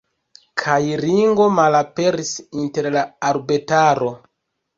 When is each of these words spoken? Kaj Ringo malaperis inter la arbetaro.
Kaj 0.61 0.77
Ringo 1.01 1.45
malaperis 1.59 2.33
inter 2.63 2.89
la 2.97 3.05
arbetaro. 3.29 4.11